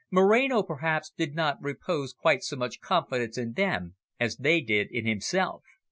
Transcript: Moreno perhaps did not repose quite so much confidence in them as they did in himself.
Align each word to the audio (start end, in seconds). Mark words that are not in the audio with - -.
Moreno 0.09 0.63
perhaps 0.63 1.11
did 1.15 1.35
not 1.35 1.61
repose 1.61 2.11
quite 2.11 2.41
so 2.41 2.55
much 2.55 2.81
confidence 2.81 3.37
in 3.37 3.53
them 3.53 3.97
as 4.19 4.37
they 4.37 4.59
did 4.59 4.87
in 4.89 5.05
himself. 5.05 5.61